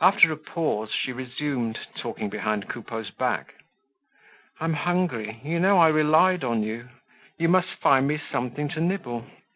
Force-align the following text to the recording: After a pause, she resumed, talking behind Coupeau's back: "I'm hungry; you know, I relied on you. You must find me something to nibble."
After 0.00 0.32
a 0.32 0.36
pause, 0.36 0.90
she 0.90 1.12
resumed, 1.12 1.78
talking 1.96 2.28
behind 2.28 2.68
Coupeau's 2.68 3.10
back: 3.10 3.54
"I'm 4.58 4.74
hungry; 4.74 5.38
you 5.44 5.60
know, 5.60 5.78
I 5.78 5.86
relied 5.86 6.42
on 6.42 6.64
you. 6.64 6.88
You 7.38 7.48
must 7.48 7.76
find 7.80 8.08
me 8.08 8.18
something 8.32 8.66
to 8.70 8.80
nibble." 8.80 9.24